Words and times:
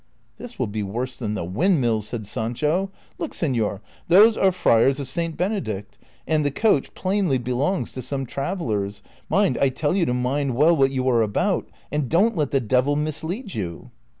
"This 0.39 0.57
will 0.57 0.65
be 0.65 0.81
worse 0.81 1.15
than 1.19 1.35
the 1.35 1.43
windmills," 1.43 2.07
said 2.07 2.25
Sancho." 2.25 2.89
Look, 3.19 3.33
sefior; 3.33 3.81
those 4.07 4.35
are 4.35 4.51
friars 4.51 4.99
of 4.99 5.07
St. 5.07 5.37
Benedict, 5.37 5.99
and 6.25 6.43
the 6.43 6.49
coach 6.49 6.95
plainly 6.95 7.37
belongs 7.37 7.91
to 7.91 8.01
some 8.01 8.25
travellf'rs: 8.25 9.03
ndnd, 9.29 9.61
I 9.61 9.69
tell 9.69 9.95
you 9.95 10.07
to 10.07 10.13
mind 10.15 10.55
well 10.55 10.75
what 10.75 10.89
you 10.89 11.07
are 11.07 11.21
about 11.21 11.69
and 11.91 12.09
don't 12.09 12.35
let 12.35 12.49
the 12.49 12.59
devil 12.59 12.95
mislead 12.95 13.53
you." 13.53 13.91